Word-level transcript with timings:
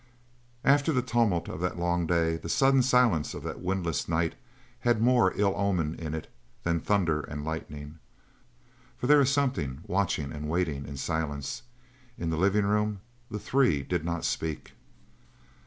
After 0.63 0.91
the 0.91 1.03
tumult 1.03 1.47
of 1.47 1.59
that 1.59 1.77
long 1.77 2.07
day 2.07 2.35
the 2.35 2.49
sudden 2.49 2.81
silence 2.81 3.35
of 3.35 3.43
that 3.43 3.59
windless 3.61 4.09
night 4.09 4.33
had 4.79 4.99
more 4.99 5.31
ill 5.35 5.53
omen 5.55 5.93
in 5.93 6.15
it 6.15 6.27
than 6.63 6.79
thunder 6.79 7.21
and 7.21 7.45
lightning. 7.45 7.99
For 8.97 9.05
there 9.05 9.21
is 9.21 9.29
something 9.29 9.81
watching 9.85 10.31
and 10.31 10.49
waiting 10.49 10.87
in 10.87 10.97
silence. 10.97 11.61
In 12.17 12.31
the 12.31 12.37
living 12.37 12.65
room 12.65 13.01
the 13.29 13.37
three 13.37 13.83
did 13.83 14.03
not 14.03 14.25
speak. 14.25 14.73